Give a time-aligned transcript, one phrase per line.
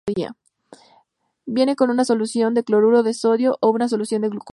[1.45, 4.49] Viene con una solución de cloruro de sodio o una solución de glucosa.